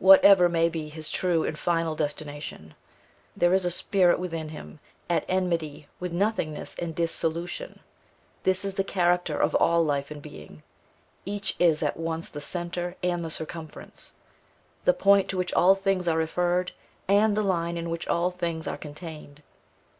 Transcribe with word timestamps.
Whatever 0.00 0.48
may 0.48 0.68
be 0.68 0.88
his 0.88 1.08
true 1.08 1.44
and 1.44 1.56
final 1.56 1.94
destination, 1.94 2.74
there 3.36 3.54
is 3.54 3.64
a 3.64 3.70
spirit 3.70 4.18
within 4.18 4.48
him 4.48 4.80
at 5.08 5.24
enmity 5.28 5.86
with 6.00 6.10
nothingness 6.10 6.74
and 6.80 6.96
dissolution. 6.96 7.78
This 8.42 8.64
is 8.64 8.74
the 8.74 8.82
character 8.82 9.38
of 9.38 9.54
all 9.54 9.84
life 9.84 10.10
and 10.10 10.20
being. 10.20 10.64
Each 11.24 11.54
is 11.60 11.80
at 11.80 11.96
once 11.96 12.28
the 12.28 12.40
centre 12.40 12.96
and 13.04 13.24
the 13.24 13.30
circumference; 13.30 14.14
the 14.82 14.92
point 14.92 15.28
to 15.28 15.36
which 15.36 15.54
all 15.54 15.76
things 15.76 16.08
are 16.08 16.18
referred, 16.18 16.72
and 17.06 17.36
the 17.36 17.42
line 17.44 17.76
in 17.76 17.88
which 17.88 18.08
all 18.08 18.32
things 18.32 18.66
are 18.66 18.76
contained. 18.76 19.42